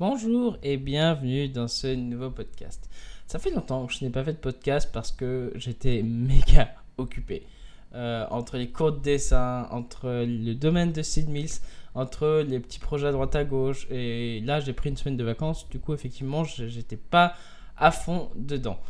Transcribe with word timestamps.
Bonjour 0.00 0.58
et 0.64 0.76
bienvenue 0.76 1.48
dans 1.48 1.68
ce 1.68 1.86
nouveau 1.86 2.28
podcast. 2.28 2.90
Ça 3.28 3.38
fait 3.38 3.52
longtemps 3.52 3.86
que 3.86 3.92
je 3.92 4.04
n'ai 4.04 4.10
pas 4.10 4.24
fait 4.24 4.32
de 4.32 4.38
podcast 4.38 4.90
parce 4.92 5.12
que 5.12 5.52
j'étais 5.54 6.02
méga 6.04 6.74
occupé. 6.98 7.46
Euh, 7.94 8.26
entre 8.30 8.56
les 8.56 8.70
cours 8.70 8.90
de 8.90 8.98
dessin, 8.98 9.68
entre 9.70 10.24
le 10.26 10.54
domaine 10.54 10.90
de 10.90 11.00
Sid 11.00 11.28
Mills, 11.28 11.60
entre 11.94 12.44
les 12.44 12.58
petits 12.58 12.80
projets 12.80 13.06
à 13.06 13.12
droite 13.12 13.36
à 13.36 13.44
gauche. 13.44 13.86
Et 13.88 14.40
là, 14.40 14.58
j'ai 14.58 14.72
pris 14.72 14.90
une 14.90 14.96
semaine 14.96 15.16
de 15.16 15.22
vacances. 15.22 15.68
Du 15.68 15.78
coup, 15.78 15.94
effectivement, 15.94 16.42
j'étais 16.42 16.96
pas 16.96 17.34
à 17.76 17.92
fond 17.92 18.30
dedans. 18.34 18.80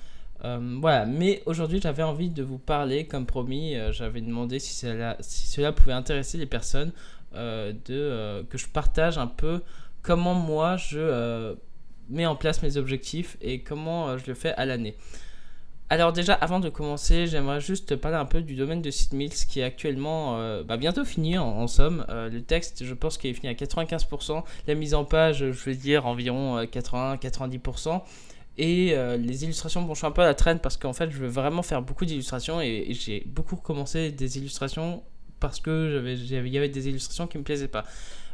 Euh, 0.43 0.79
voilà, 0.81 1.05
mais 1.05 1.43
aujourd'hui 1.45 1.81
j'avais 1.83 2.03
envie 2.03 2.31
de 2.31 2.43
vous 2.43 2.59
parler, 2.59 3.07
comme 3.07 3.27
promis, 3.27 3.77
euh, 3.77 3.93
j'avais 3.93 4.23
demandé 4.23 4.59
si 4.59 4.73
cela, 4.73 5.19
si 5.21 5.49
cela 5.49 5.73
pouvait 5.73 5.93
intéresser 5.93 6.39
les 6.39 6.47
personnes, 6.47 6.93
de, 7.35 8.47
que 8.49 8.57
je 8.57 8.69
partage 8.69 9.19
un 9.19 9.27
peu 9.27 9.61
comment 10.05 10.35
moi 10.35 10.77
je 10.77 11.01
euh, 11.01 11.55
mets 12.09 12.27
en 12.27 12.37
place 12.37 12.63
mes 12.63 12.77
objectifs 12.77 13.37
et 13.41 13.63
comment 13.63 14.09
euh, 14.09 14.19
je 14.19 14.27
le 14.29 14.35
fais 14.35 14.53
à 14.53 14.65
l'année. 14.65 14.97
Alors 15.91 16.13
déjà, 16.13 16.35
avant 16.35 16.61
de 16.61 16.69
commencer, 16.71 17.27
j'aimerais 17.27 17.61
juste 17.61 17.97
parler 17.97 18.17
un 18.17 18.25
peu 18.25 18.41
du 18.41 18.55
domaine 18.55 18.81
de 18.81 18.91
Sid 18.91 19.13
Mills 19.13 19.35
qui 19.49 19.61
est 19.61 19.65
actuellement 19.65 20.39
euh, 20.39 20.63
bah, 20.63 20.77
bientôt 20.77 21.05
fini 21.05 21.37
en, 21.37 21.67
somme. 21.67 22.07
le 22.09 22.41
texte, 22.41 22.85
je 22.85 22.95
pense 22.95 23.19
qu'il 23.19 23.31
est 23.31 23.35
fini 23.35 23.49
à 23.49 23.53
95%. 23.53 24.45
La 24.67 24.75
mise 24.75 24.95
en 24.95 25.05
page, 25.05 25.39
je 25.39 25.65
vais 25.65 25.75
dire 25.75 26.07
environ 26.07 26.63
80-90%. 26.63 28.01
Et 28.57 28.97
les 29.19 29.45
illustrations, 29.45 29.83
bon, 29.83 29.93
je 29.93 29.99
suis 29.99 30.07
un 30.07 30.11
peu 30.11 30.23
à 30.23 30.27
la 30.27 30.35
traîne 30.35 30.59
parce 30.59 30.79
qu'en 30.79 30.95
fait, 30.95 31.11
je 31.11 31.19
veux 31.19 31.29
vraiment 31.29 31.63
faire 31.63 31.83
beaucoup 31.83 32.07
d'illustrations 32.07 32.63
et, 32.63 32.87
et 32.89 32.95
j'ai 32.95 33.23
beaucoup 33.27 33.57
recommencé 33.57 34.11
des 34.11 34.39
illustrations 34.39 35.03
parce 35.39 35.61
que 35.61 36.03
il 36.07 36.49
y 36.49 36.57
avait 36.57 36.69
des 36.71 36.89
illustrations 36.89 37.27
qui 37.27 37.37
me 37.37 37.43
plaisaient 37.43 37.69
pas. 37.69 37.85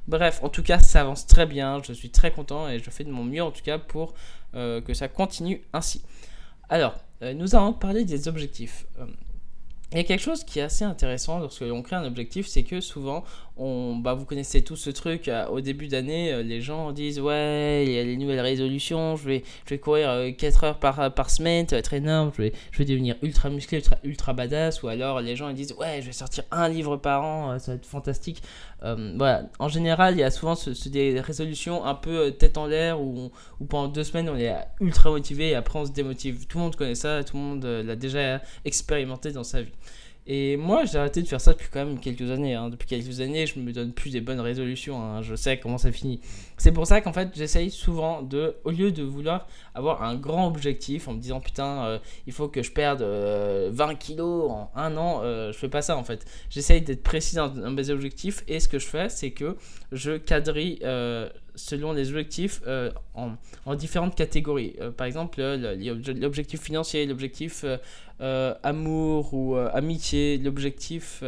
Bref, 0.08 0.40
en 0.42 0.48
tout 0.48 0.62
cas, 0.62 0.80
ça 0.80 1.02
avance 1.02 1.26
très 1.26 1.46
bien. 1.46 1.80
Je 1.82 1.92
suis 1.92 2.10
très 2.10 2.32
content 2.32 2.68
et 2.68 2.78
je 2.78 2.90
fais 2.90 3.04
de 3.04 3.10
mon 3.10 3.24
mieux 3.24 3.42
en 3.42 3.50
tout 3.50 3.62
cas 3.62 3.78
pour 3.78 4.14
euh, 4.54 4.80
que 4.80 4.94
ça 4.94 5.08
continue 5.08 5.62
ainsi. 5.72 6.02
Alors, 6.68 6.94
euh, 7.22 7.34
nous 7.34 7.54
allons 7.54 7.72
parler 7.72 8.04
des 8.04 8.28
objectifs. 8.28 8.86
Euh, 8.98 9.06
il 9.92 9.98
y 9.98 10.00
a 10.00 10.04
quelque 10.04 10.22
chose 10.22 10.44
qui 10.44 10.60
est 10.60 10.62
assez 10.62 10.84
intéressant 10.84 11.40
lorsque 11.40 11.62
l'on 11.62 11.82
crée 11.82 11.96
un 11.96 12.04
objectif, 12.04 12.46
c'est 12.46 12.62
que 12.62 12.80
souvent, 12.80 13.24
on, 13.60 13.96
bah, 13.96 14.14
vous 14.14 14.24
connaissez 14.24 14.62
tous 14.62 14.76
ce 14.76 14.90
truc, 14.90 15.30
au 15.50 15.60
début 15.60 15.86
d'année, 15.86 16.42
les 16.42 16.60
gens 16.60 16.92
disent 16.92 17.20
ouais, 17.20 17.84
il 17.86 17.92
y 17.92 17.98
a 17.98 18.04
les 18.04 18.16
nouvelles 18.16 18.40
résolutions, 18.40 19.16
je 19.16 19.24
vais, 19.24 19.44
je 19.66 19.70
vais 19.70 19.78
courir 19.78 20.34
4 20.36 20.64
heures 20.64 20.78
par, 20.78 21.12
par 21.14 21.30
semaine, 21.30 21.68
ça 21.68 21.76
va 21.76 21.80
être 21.80 21.94
énorme, 21.94 22.32
je 22.36 22.42
vais, 22.42 22.52
je 22.72 22.78
vais 22.78 22.84
devenir 22.84 23.16
ultra 23.22 23.50
musclé, 23.50 23.78
ultra, 23.78 23.96
ultra 24.02 24.32
badass, 24.32 24.82
ou 24.82 24.88
alors 24.88 25.20
les 25.20 25.36
gens 25.36 25.48
ils 25.48 25.54
disent 25.54 25.74
ouais, 25.78 26.00
je 26.00 26.06
vais 26.06 26.12
sortir 26.12 26.44
un 26.50 26.68
livre 26.68 26.96
par 26.96 27.24
an, 27.24 27.58
ça 27.58 27.72
va 27.72 27.76
être 27.76 27.86
fantastique. 27.86 28.42
Euh, 28.82 29.14
voilà, 29.16 29.44
en 29.58 29.68
général, 29.68 30.14
il 30.14 30.20
y 30.20 30.22
a 30.22 30.30
souvent 30.30 30.54
des 30.86 31.20
résolutions 31.20 31.84
un 31.84 31.94
peu 31.94 32.26
euh, 32.26 32.30
tête 32.30 32.56
en 32.56 32.66
l'air 32.66 33.00
où, 33.00 33.30
pendant 33.68 33.88
deux 33.88 34.04
semaines 34.04 34.28
on 34.28 34.36
est 34.36 34.54
ultra 34.80 35.10
motivé 35.10 35.50
et 35.50 35.54
après 35.54 35.78
on 35.78 35.86
se 35.86 35.92
démotive. 35.92 36.46
Tout 36.46 36.58
le 36.58 36.64
monde 36.64 36.76
connaît 36.76 36.94
ça, 36.94 37.22
tout 37.24 37.36
le 37.36 37.42
monde 37.42 37.64
euh, 37.64 37.82
l'a 37.82 37.96
déjà 37.96 38.40
expérimenté 38.64 39.32
dans 39.32 39.44
sa 39.44 39.62
vie. 39.62 39.72
Et 40.26 40.56
moi, 40.56 40.84
j'ai 40.84 40.98
arrêté 40.98 41.22
de 41.22 41.26
faire 41.26 41.40
ça 41.40 41.52
depuis 41.52 41.68
quand 41.72 41.84
même 41.84 41.98
quelques 41.98 42.30
années. 42.30 42.54
Hein. 42.54 42.68
Depuis 42.68 42.86
quelques 42.86 43.20
années, 43.20 43.46
je 43.46 43.58
me 43.58 43.72
donne 43.72 43.92
plus 43.92 44.10
des 44.10 44.20
bonnes 44.20 44.40
résolutions. 44.40 45.02
Hein. 45.02 45.22
Je 45.22 45.34
sais 45.34 45.58
comment 45.58 45.78
ça 45.78 45.90
finit. 45.92 46.20
C'est 46.56 46.72
pour 46.72 46.86
ça 46.86 47.00
qu'en 47.00 47.12
fait, 47.12 47.30
j'essaye 47.34 47.70
souvent 47.70 48.22
de, 48.22 48.54
au 48.64 48.70
lieu 48.70 48.92
de 48.92 49.02
vouloir 49.02 49.46
avoir 49.74 50.02
un 50.02 50.16
grand 50.16 50.46
objectif 50.46 51.08
en 51.08 51.14
me 51.14 51.20
disant 51.20 51.40
putain, 51.40 51.84
euh, 51.84 51.98
il 52.26 52.32
faut 52.32 52.48
que 52.48 52.62
je 52.62 52.70
perde 52.70 53.00
20 53.00 53.04
euh, 53.06 53.94
kilos 53.94 54.50
en 54.50 54.70
un 54.76 54.96
an, 54.96 55.20
euh, 55.22 55.52
je 55.52 55.58
fais 55.58 55.68
pas 55.68 55.82
ça 55.82 55.96
en 55.96 56.04
fait. 56.04 56.26
J'essaye 56.50 56.82
d'être 56.82 57.02
précis 57.02 57.36
dans, 57.36 57.48
dans, 57.48 57.70
mes 57.70 57.90
objectifs 57.90 58.44
et 58.46 58.60
ce 58.60 58.68
que 58.68 58.78
je 58.78 58.86
fais, 58.86 59.08
c'est 59.08 59.30
que 59.30 59.56
je 59.90 60.18
quadrille 60.18 60.80
selon 61.60 61.92
les 61.92 62.08
objectifs 62.10 62.62
euh, 62.66 62.90
en, 63.14 63.74
différentes 63.74 64.14
catégories. 64.14 64.74
Euh, 64.80 64.90
par 64.90 65.06
exemple, 65.06 65.40
l'objectif 65.40 66.60
financier, 66.60 67.06
l'objectif 67.06 67.64
euh, 68.20 68.54
amour 68.62 69.34
ou 69.34 69.56
amitié, 69.56 70.38
l'objectif 70.38 71.22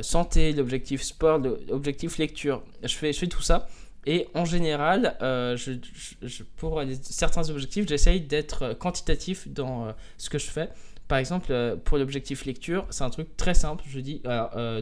santé, 0.00 0.52
l'objectif 0.52 1.02
sport, 1.02 1.38
l'objectif 1.38 2.18
lecture. 2.18 2.62
Je 2.82 2.94
fais, 2.94 3.12
je 3.12 3.18
fais 3.18 3.26
tout 3.26 3.42
ça. 3.42 3.68
Et 4.06 4.28
en 4.34 4.44
général, 4.44 5.16
pour 6.56 6.82
certains 7.02 7.48
objectifs, 7.50 7.86
j'essaye 7.88 8.20
d'être 8.20 8.74
quantitatif 8.74 9.48
dans 9.48 9.94
ce 10.18 10.30
que 10.30 10.38
je 10.38 10.46
fais. 10.46 10.70
Par 11.06 11.18
exemple, 11.18 11.78
pour 11.84 11.98
l'objectif 11.98 12.46
lecture, 12.46 12.86
c'est 12.88 13.04
un 13.04 13.10
truc 13.10 13.36
très 13.36 13.52
simple. 13.52 13.84
Je 13.86 14.00
dis 14.00 14.22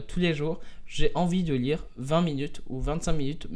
tous 0.07 0.19
les 0.19 0.33
jours, 0.33 0.61
j'ai 0.85 1.11
envie 1.15 1.43
de 1.43 1.53
lire 1.53 1.85
20 1.97 2.21
minutes 2.21 2.61
ou 2.69 2.79
25 2.79 3.11
minutes 3.13 3.47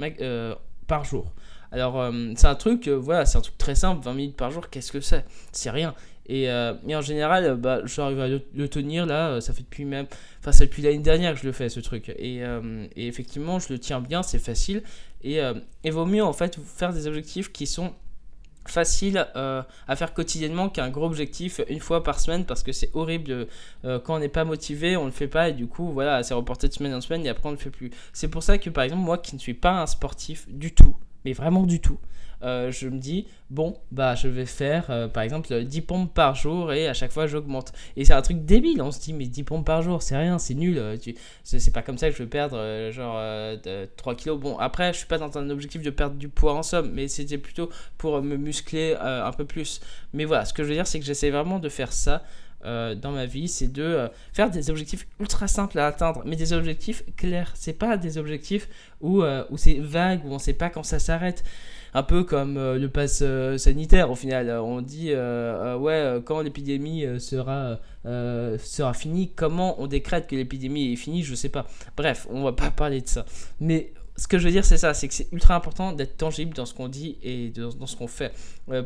par 0.88 1.06
jour. 1.06 1.34
Alors, 1.72 2.00
euh, 2.00 2.32
c'est 2.36 2.48
un 2.48 2.56
truc, 2.56 2.88
euh, 2.88 2.96
voilà, 2.96 3.26
c'est 3.26 3.38
un 3.38 3.42
truc 3.42 3.58
très 3.58 3.76
simple, 3.76 4.04
20 4.04 4.14
minutes 4.14 4.38
par 4.38 4.52
jour, 4.52 4.70
qu'est-ce 4.70 4.92
que 4.92 5.02
c'est? 5.02 5.26
C'est 5.52 5.70
rien. 5.70 5.94
Et, 6.28 6.50
euh, 6.50 6.74
en 6.90 7.02
général, 7.02 7.56
bah, 7.56 7.82
j'arrive 7.86 8.20
à 8.20 8.28
le, 8.28 8.70
tenir 8.70 9.06
là, 9.06 9.40
ça 9.42 9.54
fait 9.54 9.64
depuis 9.64 9.86
même. 9.86 10.08
Enfin, 10.40 10.52
c'est 10.52 10.66
depuis 10.66 10.82
l'année 10.82 11.00
dernière 11.00 11.34
que 11.34 11.40
je 11.40 11.46
le 11.46 11.52
fais 11.52 11.70
ce 11.70 11.80
truc. 11.80 12.10
Et, 12.18 12.42
et, 12.96 13.08
effectivement, 13.08 13.60
je 13.60 13.72
le 13.72 13.80
tiens 13.80 14.02
bien, 14.02 14.24
c'est 14.24 14.40
facile. 14.40 14.84
Et 15.24 15.40
il 15.84 15.92
vaut 15.92 16.06
mieux 16.06 16.24
en 16.24 16.34
fait 16.34 16.60
faire 16.60 16.92
des 16.92 17.08
objectifs 17.08 17.52
qui 17.52 17.66
sont 17.66 17.94
faciles 18.70 19.26
à 19.36 19.96
faire 19.96 20.14
quotidiennement 20.14 20.70
qu'un 20.70 20.90
gros 20.90 21.06
objectif 21.06 21.62
une 21.70 21.80
fois 21.80 22.04
par 22.04 22.20
semaine 22.20 22.46
parce 22.46 22.64
que 22.64 22.72
c'est 22.72 22.90
horrible 22.94 23.48
quand 23.84 24.16
on 24.16 24.20
n'est 24.20 24.30
pas 24.30 24.46
motivé 24.46 24.98
on 24.98 25.02
ne 25.02 25.08
le 25.08 25.12
fait 25.12 25.28
pas 25.28 25.50
et 25.50 25.54
du 25.54 25.68
coup 25.68 25.92
voilà 25.92 26.24
c'est 26.24 26.34
reporté 26.34 26.68
de 26.68 26.74
semaine 26.74 26.94
en 26.94 27.02
semaine 27.02 27.26
et 27.26 27.30
après 27.30 27.48
on 27.48 27.52
ne 27.52 27.58
le 27.58 27.62
fait 27.62 27.70
plus. 27.70 27.92
C'est 28.14 28.28
pour 28.28 28.44
ça 28.44 28.58
que 28.58 28.70
par 28.70 28.84
exemple 28.84 29.04
moi 29.04 29.18
qui 29.18 29.36
ne 29.36 29.40
suis 29.40 29.54
pas 29.54 29.82
un 29.82 29.86
sportif 29.86 30.48
du 30.50 30.74
tout 30.74 30.96
mais 31.28 31.34
vraiment 31.34 31.64
du 31.64 31.82
tout. 31.82 32.00
Euh, 32.44 32.72
je 32.72 32.88
me 32.88 33.00
dis, 33.00 33.26
bon, 33.50 33.76
bah 33.92 34.14
je 34.16 34.28
vais 34.28 34.46
faire 34.46 34.86
euh, 34.92 35.08
par 35.08 35.24
exemple 35.24 35.64
10 35.64 35.82
pompes 35.82 36.14
par 36.14 36.36
jour 36.36 36.72
et 36.72 36.88
à 36.88 36.94
chaque 36.94 37.12
fois 37.12 37.28
j'augmente. 37.28 37.74
Et 37.98 38.06
c'est 38.06 38.14
un 38.14 38.22
truc 38.22 38.46
débile, 38.46 38.82
on 38.82 38.92
se 38.92 39.00
dit, 39.00 39.12
mais 39.12 39.26
10 39.26 39.44
pompes 39.44 39.66
par 39.66 39.82
jour, 39.82 40.02
c'est 40.02 40.16
rien, 40.16 40.38
c'est 40.38 40.54
nul. 40.54 40.78
Euh, 40.78 40.96
tu... 40.98 41.16
C'est 41.44 41.74
pas 41.74 41.82
comme 41.82 41.98
ça 41.98 42.10
que 42.10 42.16
je 42.16 42.24
vais 42.24 42.30
perdre 42.30 42.92
genre 42.92 43.20
3 43.98 44.16
kilos. 44.16 44.40
Bon, 44.40 44.58
après, 44.58 44.94
je 44.94 45.00
suis 45.00 45.08
pas 45.08 45.18
dans 45.18 45.38
un 45.38 45.50
objectif 45.50 45.82
de 45.82 45.90
perdre 45.90 46.16
du 46.16 46.30
poids 46.30 46.54
en 46.54 46.64
somme, 46.64 46.92
mais 46.94 47.08
c'était 47.10 47.38
plutôt 47.38 47.70
pour 47.98 48.22
me 48.22 48.38
muscler 48.38 48.96
un 49.02 49.32
peu 49.32 49.44
plus. 49.44 49.82
Mais 50.14 50.24
voilà, 50.24 50.46
ce 50.46 50.54
que 50.54 50.64
je 50.64 50.70
veux 50.70 50.76
dire, 50.76 50.88
c'est 50.88 51.00
que 51.00 51.06
j'essaie 51.06 51.32
vraiment 51.32 51.60
de 51.60 51.70
faire 51.70 51.92
ça. 51.92 52.24
Dans 52.96 53.12
ma 53.12 53.26
vie, 53.26 53.48
c'est 53.48 53.72
de 53.72 54.10
faire 54.34 54.50
des 54.50 54.70
objectifs 54.70 55.08
ultra 55.20 55.48
simples 55.48 55.80
à 55.80 55.88
atteindre, 55.88 56.22
mais 56.26 56.36
des 56.36 56.54
objectifs 56.54 57.04
clairs. 57.16 57.52
C'est 57.56 57.74
pas 57.74 57.98
des 57.98 58.18
objectifs 58.18 58.68
où, 59.02 59.24
où 59.24 59.58
c'est 59.58 59.80
vague, 59.80 60.26
où 60.26 60.34
on 60.34 60.40
sait 60.40 60.54
pas 60.54 60.70
quand 60.70 60.84
ça 60.84 61.00
s'arrête 61.00 61.44
un 61.94 62.04
peu 62.04 62.24
comme 62.24 62.58
euh, 62.58 62.78
le 62.78 62.90
pass 62.90 63.20
euh, 63.22 63.58
sanitaire 63.58 64.12
au 64.12 64.16
final. 64.16 64.50
On 64.52 64.82
dit 64.82 65.08
euh, 65.10 65.78
ouais 65.78 66.22
quand 66.24 66.42
l'épidémie 66.42 67.06
sera 67.20 67.80
sera 68.06 68.94
finie, 68.94 69.32
comment 69.36 69.82
on 69.82 69.88
décrète 69.88 70.28
que 70.28 70.36
l'épidémie 70.36 70.94
est 70.94 70.96
finie, 70.96 71.24
je 71.24 71.36
sais 71.36 71.50
pas. 71.50 71.68
Bref, 71.98 72.28
on 72.30 72.44
va 72.44 72.54
pas 72.54 72.72
parler 72.72 73.02
de 73.02 73.08
ça. 73.08 73.26
Mais 73.60 73.92
ce 74.16 74.28
que 74.28 74.38
je 74.40 74.46
veux 74.46 74.52
dire, 74.52 74.64
c'est 74.64 74.78
ça, 74.78 74.94
c'est 74.94 75.08
que 75.08 75.14
c'est 75.14 75.28
ultra 75.34 75.56
important 75.56 75.92
d'être 75.92 76.16
tangible 76.16 76.54
dans 76.54 76.66
ce 76.66 76.74
qu'on 76.74 76.88
dit 76.88 77.18
et 77.22 77.50
dans, 77.50 77.86
ce 77.86 77.96
qu'on 77.98 78.08
fait. 78.08 78.32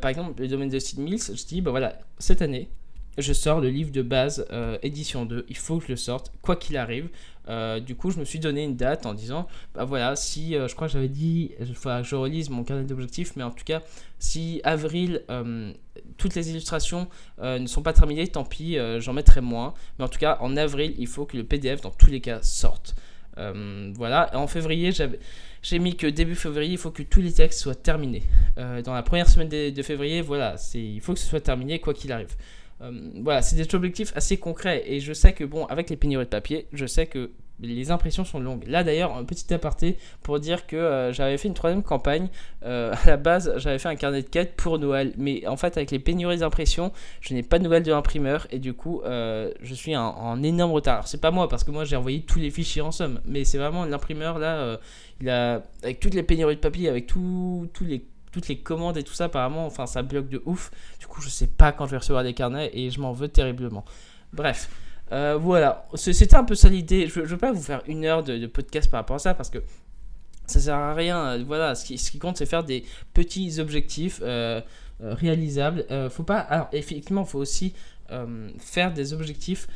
par 0.01 0.09
exemple, 0.09 0.41
le 0.41 0.47
domaine 0.47 0.69
de 0.69 0.79
Sid 0.79 0.99
Mills, 0.99 1.21
je 1.21 1.45
dis, 1.45 1.61
bah 1.61 1.69
voilà, 1.69 1.99
cette 2.17 2.41
année, 2.41 2.69
je 3.17 3.33
sors 3.33 3.59
le 3.59 3.69
livre 3.69 3.91
de 3.91 4.01
base 4.01 4.45
euh, 4.51 4.77
édition 4.83 5.25
2, 5.25 5.45
il 5.49 5.57
faut 5.57 5.79
que 5.79 5.85
je 5.85 5.89
le 5.89 5.95
sorte, 5.95 6.31
quoi 6.41 6.55
qu'il 6.55 6.77
arrive. 6.77 7.09
Euh, 7.49 7.79
du 7.79 7.95
coup, 7.95 8.11
je 8.11 8.19
me 8.19 8.25
suis 8.25 8.39
donné 8.39 8.63
une 8.63 8.75
date 8.75 9.05
en 9.05 9.13
disant, 9.13 9.47
bah 9.73 9.83
voilà, 9.83 10.15
si, 10.15 10.55
euh, 10.55 10.67
je 10.67 10.75
crois 10.75 10.87
que 10.87 10.93
j'avais 10.93 11.09
dit, 11.09 11.51
il 11.59 11.75
faut 11.75 11.89
que 11.89 12.03
je 12.03 12.15
relise 12.15 12.49
mon 12.49 12.63
carnet 12.63 12.85
d'objectifs, 12.85 13.35
mais 13.35 13.43
en 13.43 13.51
tout 13.51 13.65
cas, 13.65 13.81
si 14.19 14.61
avril, 14.63 15.23
toutes 16.17 16.35
les 16.35 16.51
illustrations 16.51 17.07
ne 17.41 17.65
sont 17.65 17.81
pas 17.81 17.93
terminées, 17.93 18.27
tant 18.27 18.45
pis, 18.45 18.77
j'en 18.99 19.13
mettrai 19.13 19.41
moins. 19.41 19.73
Mais 19.97 20.05
en 20.05 20.09
tout 20.09 20.19
cas, 20.19 20.37
en 20.39 20.55
avril, 20.55 20.93
il 20.97 21.07
faut 21.07 21.25
que 21.25 21.35
le 21.35 21.43
PDF, 21.43 21.81
dans 21.81 21.89
tous 21.89 22.11
les 22.11 22.21
cas, 22.21 22.41
sorte. 22.43 22.95
voilà, 23.35 24.29
en 24.37 24.45
février, 24.45 24.91
j'ai 25.63 25.79
mis 25.79 25.97
que 25.97 26.05
début 26.05 26.35
février, 26.35 26.73
il 26.73 26.77
faut 26.77 26.91
que 26.91 27.01
tous 27.01 27.21
les 27.21 27.33
textes 27.33 27.59
soient 27.59 27.75
terminés. 27.75 28.23
dans 28.55 28.93
la 28.93 29.03
première 29.03 29.27
semaine 29.27 29.49
de, 29.49 29.71
de 29.71 29.81
février, 29.81 30.21
voilà, 30.21 30.55
il 30.75 31.01
faut 31.01 31.13
que 31.13 31.19
ce 31.19 31.27
soit 31.27 31.41
terminé, 31.41 31.79
quoi 31.79 31.95
qu'il 31.95 32.11
arrive. 32.11 32.35
Euh, 32.81 32.91
voilà, 33.21 33.41
c'est 33.41 33.55
des 33.55 33.75
objectifs 33.75 34.11
assez 34.15 34.37
concrets. 34.37 34.83
Et 34.87 34.99
je 34.99 35.13
sais 35.13 35.33
que, 35.33 35.43
bon, 35.43 35.65
avec 35.65 35.89
les 35.89 35.97
pénuries 35.97 36.25
de 36.25 36.29
papier, 36.29 36.67
je 36.73 36.85
sais 36.85 37.05
que 37.05 37.31
les 37.59 37.91
impressions 37.91 38.25
sont 38.25 38.39
longues. 38.39 38.63
Là 38.65 38.83
d'ailleurs, 38.83 39.15
un 39.15 39.23
petit 39.23 39.53
aparté 39.53 39.99
pour 40.23 40.39
dire 40.39 40.65
que 40.65 40.75
euh, 40.75 41.13
j'avais 41.13 41.37
fait 41.37 41.47
une 41.47 41.53
troisième 41.53 41.83
campagne. 41.83 42.29
Euh, 42.63 42.91
à 43.03 43.07
la 43.07 43.17
base, 43.17 43.53
j'avais 43.57 43.77
fait 43.77 43.89
un 43.89 43.95
carnet 43.95 44.23
de 44.23 44.27
quête 44.27 44.55
pour 44.55 44.79
Noël. 44.79 45.13
Mais 45.17 45.45
en 45.45 45.57
fait, 45.57 45.77
avec 45.77 45.91
les 45.91 45.99
pénuries 45.99 46.39
d'impression, 46.39 46.91
je 47.19 47.35
n'ai 47.35 47.43
pas 47.43 47.59
de 47.59 47.63
nouvelles 47.63 47.83
de 47.83 47.91
l'imprimeur. 47.91 48.47
Et 48.49 48.57
du 48.57 48.73
coup, 48.73 49.01
je 49.05 49.73
suis 49.73 49.95
en, 49.95 50.41
énorme 50.41 50.71
retard. 50.71 50.95
Alors, 50.95 51.07
c'est 51.07 51.21
pas 51.21 51.31
moi, 51.31 51.47
parce 51.49 51.63
que 51.63 51.69
moi 51.69 51.85
j'ai 51.85 51.95
envoyé 51.95 52.21
tous 52.21 52.39
les 52.39 52.49
fichiers 52.49 52.81
en 52.81 52.91
somme. 52.91 53.21
Mais 53.25 53.43
c'est 53.43 53.59
vraiment 53.59 53.85
l'imprimeur 53.85 54.39
là. 54.39 54.79
il 55.19 55.29
a, 55.29 55.61
avec 55.83 55.99
toutes 55.99 56.15
les 56.15 56.23
pénuries 56.23 56.55
de 56.55 56.61
papier, 56.61 56.89
avec 56.89 57.05
tous 57.05 57.69
les 57.81 58.03
toutes 58.31 58.47
les 58.47 58.57
commandes 58.59 58.97
et 58.97 59.03
tout 59.03 59.13
ça, 59.13 59.25
apparemment, 59.25 59.65
enfin, 59.65 59.85
ça 59.85 60.01
bloque 60.01 60.29
de 60.29 60.41
ouf. 60.45 60.71
Du 60.99 61.07
coup, 61.07 61.21
je 61.21 61.29
sais 61.29 61.47
pas 61.47 61.71
quand 61.71 61.85
je 61.85 61.91
vais 61.91 61.97
recevoir 61.97 62.23
des 62.23 62.33
carnets 62.33 62.71
et 62.73 62.89
je 62.89 62.99
m'en 62.99 63.11
veux 63.11 63.27
terriblement. 63.27 63.85
Bref, 64.33 64.69
euh, 65.11 65.37
voilà, 65.39 65.87
c'était 65.95 66.35
un 66.35 66.43
peu 66.43 66.55
ça 66.55 66.69
l'idée. 66.69 67.07
Je, 67.07 67.19
ne 67.19 67.25
veux 67.25 67.37
pas 67.37 67.51
vous 67.51 67.61
faire 67.61 67.81
une 67.87 68.05
heure 68.05 68.23
de, 68.23 68.45
podcast 68.47 68.89
par 68.89 69.01
rapport 69.01 69.17
à 69.17 69.19
ça 69.19 69.33
parce 69.33 69.49
que 69.49 69.59
ça 70.45 70.59
sert 70.59 70.75
à 70.75 70.93
rien. 70.93 71.43
Voilà, 71.43 71.75
ce 71.75 71.85
qui, 71.85 72.19
compte, 72.19 72.37
c'est 72.37 72.45
faire 72.45 72.63
des 72.63 72.85
petits 73.13 73.59
objectifs 73.59 74.21
réalisables. 74.99 75.85
faut 76.09 76.23
pas. 76.23 76.39
Alors, 76.39 76.69
effectivement, 76.71 77.23
il 77.23 77.27
faut 77.27 77.39
aussi 77.39 77.73
faire 78.59 78.93
des 78.93 79.13
objectifs 79.13 79.67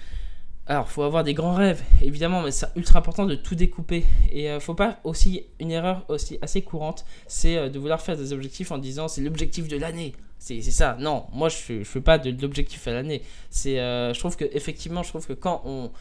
alors, 0.67 0.89
faut 0.89 1.03
avoir 1.03 1.23
des 1.23 1.35
grands 1.35 1.53
rêves, 1.53 1.83
évidemment, 2.01 2.41
mais 2.41 2.49
c'est 2.49 2.65
ultra 2.75 2.97
important 2.97 3.27
de 3.27 3.35
tout 3.35 3.53
découper. 3.53 4.03
Et 4.31 4.49
euh, 4.49 4.59
faut 4.59 4.73
pas 4.73 4.99
aussi 5.03 5.43
une 5.59 5.69
erreur 5.69 6.03
aussi 6.07 6.39
assez 6.41 6.63
courante, 6.63 7.05
c'est 7.27 7.55
euh, 7.55 7.69
de 7.69 7.77
vouloir 7.77 8.01
faire 8.01 8.17
des 8.17 8.33
objectifs 8.33 8.71
en 8.71 8.79
disant 8.79 9.07
c'est 9.07 9.21
l'objectif 9.21 9.67
de 9.67 9.77
l'année. 9.77 10.13
C'est 10.39 10.61
ça. 10.61 10.97
Non, 10.99 11.25
moi 11.33 11.49
je 11.49 11.73
ne 11.73 11.83
fais 11.83 12.01
pas 12.01 12.17
de, 12.17 12.29
l'objectif 12.41 12.87
à 12.87 12.93
l'année. 12.93 13.21
C'est, 13.51 13.79
euh, 13.79 14.13
je 14.13 14.19
trouve 14.19 14.35
que 14.35 14.45
effectivement, 14.53 15.03
je 15.03 15.09
trouve 15.09 15.25
que 15.25 15.33
quand 15.33 15.61
on 15.65 15.91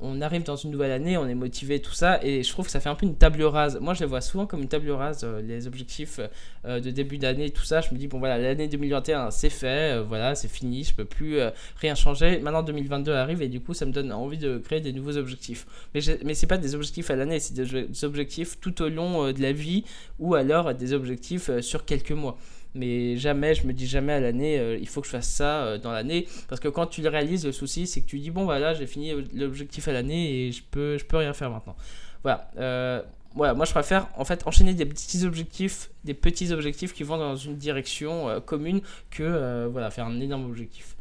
on 0.00 0.20
arrive 0.20 0.44
dans 0.44 0.56
une 0.56 0.70
nouvelle 0.70 0.92
année, 0.92 1.16
on 1.16 1.26
est 1.26 1.34
motivé, 1.34 1.80
tout 1.80 1.92
ça, 1.92 2.20
et 2.22 2.42
je 2.42 2.48
trouve 2.50 2.66
que 2.66 2.70
ça 2.70 2.80
fait 2.80 2.88
un 2.88 2.94
peu 2.94 3.06
une 3.06 3.16
table 3.16 3.42
rase. 3.42 3.78
Moi, 3.80 3.94
je 3.94 4.00
les 4.00 4.06
vois 4.06 4.20
souvent 4.20 4.46
comme 4.46 4.62
une 4.62 4.68
table 4.68 4.90
rase, 4.90 5.22
euh, 5.24 5.40
les 5.42 5.66
objectifs 5.66 6.20
euh, 6.64 6.80
de 6.80 6.90
début 6.90 7.18
d'année, 7.18 7.50
tout 7.50 7.64
ça. 7.64 7.80
Je 7.80 7.92
me 7.92 7.98
dis, 7.98 8.06
bon 8.06 8.18
voilà, 8.18 8.38
l'année 8.38 8.68
2021, 8.68 9.30
c'est 9.30 9.50
fait, 9.50 9.96
euh, 9.96 10.02
voilà, 10.02 10.34
c'est 10.34 10.48
fini, 10.48 10.84
je 10.84 10.94
peux 10.94 11.04
plus 11.04 11.38
rien 11.76 11.94
changer. 11.94 12.38
Maintenant, 12.38 12.62
2022 12.62 13.12
arrive, 13.12 13.42
et 13.42 13.48
du 13.48 13.60
coup, 13.60 13.74
ça 13.74 13.86
me 13.86 13.92
donne 13.92 14.12
envie 14.12 14.38
de 14.38 14.58
créer 14.58 14.80
des 14.80 14.92
nouveaux 14.92 15.16
objectifs. 15.16 15.66
Mais, 15.94 16.00
mais 16.24 16.34
c'est 16.34 16.46
pas 16.46 16.58
des 16.58 16.74
objectifs 16.74 17.10
à 17.10 17.16
l'année, 17.16 17.40
c'est 17.40 17.54
des 17.54 18.04
objectifs 18.04 18.60
tout 18.60 18.82
au 18.82 18.88
long 18.88 19.32
de 19.32 19.42
la 19.42 19.52
vie, 19.52 19.84
ou 20.18 20.34
alors 20.34 20.74
des 20.74 20.92
objectifs 20.92 21.50
sur 21.60 21.84
quelques 21.84 22.12
mois 22.12 22.38
mais 22.74 23.16
jamais, 23.16 23.54
je 23.54 23.66
me 23.66 23.72
dis 23.72 23.86
jamais 23.86 24.12
à 24.12 24.20
l'année, 24.20 24.58
euh, 24.58 24.78
il 24.78 24.88
faut 24.88 25.00
que 25.00 25.06
je 25.06 25.12
fasse 25.12 25.28
ça 25.28 25.64
euh, 25.64 25.78
dans 25.78 25.92
l'année, 25.92 26.26
parce 26.48 26.60
que 26.60 26.68
quand 26.68 26.86
tu 26.86 27.02
le 27.02 27.08
réalises, 27.08 27.46
le 27.46 27.52
souci, 27.52 27.86
c'est 27.86 28.00
que 28.00 28.06
tu 28.06 28.18
dis, 28.18 28.30
bon, 28.30 28.44
voilà, 28.44 28.74
j'ai 28.74 28.86
fini 28.86 29.12
l'objectif 29.34 29.88
à 29.88 29.92
l'année 29.92 30.46
et 30.46 30.52
je 30.52 30.62
peux, 30.70 30.98
je 30.98 31.04
peux 31.04 31.16
rien 31.16 31.32
faire 31.32 31.50
maintenant. 31.50 31.76
Voilà. 32.22 32.50
Euh, 32.58 33.02
voilà, 33.34 33.54
moi 33.54 33.66
je 33.66 33.72
préfère 33.72 34.08
en 34.16 34.24
fait 34.24 34.46
enchaîner 34.46 34.74
des 34.74 34.86
petits 34.86 35.24
objectifs, 35.24 35.90
des 36.02 36.14
petits 36.14 36.50
objectifs 36.50 36.92
qui 36.92 37.04
vont 37.04 37.18
dans 37.18 37.36
une 37.36 37.56
direction 37.56 38.40
commune 38.44 38.80
que 39.10 39.66
voilà 39.70 39.90
faire 39.90 40.06
un 40.06 40.18
énorme 40.18 40.46
objectif. 40.46 40.96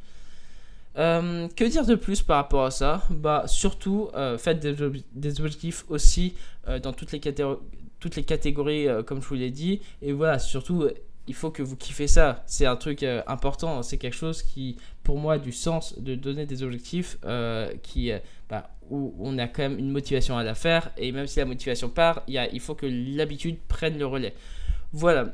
que 0.96 1.64
dire 1.64 1.86
de 1.86 1.96
plus 1.96 2.22
par 2.22 2.36
rapport 2.36 2.66
à 2.66 2.70
ça? 2.70 3.02
Bah 3.10 3.46
surtout 3.48 4.10
faites 4.38 4.60
des, 4.60 4.76
des, 5.14 5.40
objectifs 5.40 5.86
aussi 5.88 6.36
dans 6.84 6.92
toutes 6.92 7.14
les, 7.14 7.22
toutes 8.00 8.16
les 8.18 8.24
catégories 8.24 8.88
comme 9.06 9.22
je 9.22 9.28
vous 9.30 9.36
l'ai 9.36 9.50
dit 9.50 9.82
et 10.02 10.12
voilà 10.12 10.38
surtout 10.38 10.88
il 11.28 11.36
faut 11.36 11.52
que 11.52 11.62
vous 11.62 11.76
kiffez 11.76 12.08
ça. 12.08 12.44
C'est 12.46 12.66
un 12.66 12.76
truc 12.76 13.04
euh, 13.04 13.22
important. 13.28 13.84
C'est 13.84 13.98
quelque 13.98 14.16
chose 14.16 14.42
qui, 14.42 14.78
pour 15.04 15.18
moi, 15.18 15.34
a 15.34 15.40
du 15.40 15.52
sens 15.52 15.98
de 16.00 16.16
donner 16.16 16.46
des 16.46 16.64
objectifs 16.64 17.18
euh, 17.26 17.74
qui, 17.84 18.12
euh, 18.12 18.20
bah, 18.50 18.70
où 18.90 19.14
on 19.20 19.38
a 19.38 19.48
quand 19.48 19.64
même 19.64 19.78
une 19.78 19.92
motivation 19.92 20.38
à 20.38 20.44
la 20.44 20.56
faire. 20.56 20.92
Et 20.98 21.12
même 21.12 21.28
si 21.28 21.40
la 21.40 21.46
motivation 21.46 21.90
part, 21.90 22.24
il, 22.28 22.50
il 22.54 22.60
faut 22.60 22.76
que 22.76 22.86
l'habitude 22.86 23.58
prenne 23.68 23.98
le 23.98 24.06
relais. 24.06 24.34
Voilà 24.94 25.34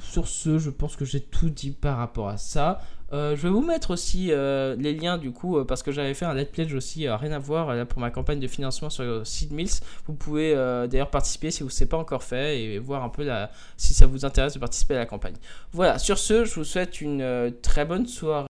sur 0.00 0.28
ce, 0.28 0.58
je 0.58 0.70
pense 0.70 0.96
que 0.96 1.04
j'ai 1.04 1.20
tout 1.20 1.50
dit 1.50 1.70
par 1.70 1.98
rapport 1.98 2.28
à 2.28 2.36
ça. 2.36 2.80
Euh, 3.12 3.36
je 3.36 3.42
vais 3.42 3.50
vous 3.50 3.60
mettre 3.60 3.90
aussi 3.90 4.28
euh, 4.30 4.74
les 4.78 4.94
liens 4.94 5.18
du 5.18 5.32
coup 5.32 5.58
euh, 5.58 5.64
parce 5.64 5.82
que 5.82 5.92
j'avais 5.92 6.14
fait 6.14 6.24
un 6.24 6.34
let's 6.34 6.48
pledge 6.50 6.72
aussi 6.72 7.08
rien 7.08 7.32
à 7.32 7.38
voir 7.38 7.86
pour 7.86 8.00
ma 8.00 8.10
campagne 8.10 8.40
de 8.40 8.46
financement 8.46 8.90
sur 8.90 9.26
Seed 9.26 9.52
Mills. 9.52 9.80
Vous 10.06 10.14
pouvez 10.14 10.54
d'ailleurs 10.88 11.10
participer 11.10 11.50
si 11.50 11.62
vous 11.62 11.68
ne 11.68 11.74
l'avez 11.74 11.86
pas 11.86 11.96
encore 11.98 12.22
fait 12.22 12.60
et 12.60 12.78
voir 12.78 13.04
un 13.04 13.08
peu 13.08 13.24
la, 13.24 13.50
si 13.76 13.94
ça 13.94 14.06
vous 14.06 14.24
intéresse 14.24 14.54
de 14.54 14.58
participer 14.58 14.94
à 14.94 14.98
la 14.98 15.06
campagne. 15.06 15.34
Voilà, 15.72 15.98
sur 15.98 16.18
ce, 16.18 16.44
je 16.44 16.54
vous 16.54 16.64
souhaite 16.64 17.00
une 17.00 17.52
très 17.62 17.84
bonne 17.84 18.06
soirée. 18.06 18.32